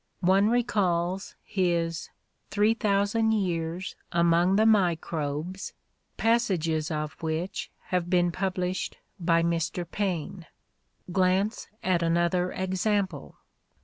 [0.25, 2.09] One recalls his
[2.49, 5.73] "3000 Years Among the Microbes,"
[6.17, 9.85] passages of which have been published by Mr.
[9.87, 10.47] Paine.
[11.11, 13.35] Glance at another ex ample.